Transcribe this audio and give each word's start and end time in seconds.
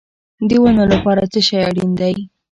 د 0.49 0.51
ونو 0.61 0.83
لپاره 0.93 1.23
څه 1.31 1.39
شی 1.47 1.57
اړین 1.67 1.91
دی؟ 1.99 2.15